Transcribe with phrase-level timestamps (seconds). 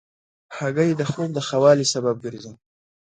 [0.57, 2.53] هګۍ د خوب د ښه والي سبب ګرځي.